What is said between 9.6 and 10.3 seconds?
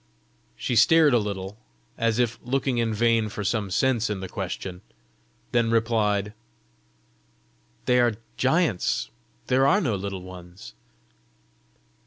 are no little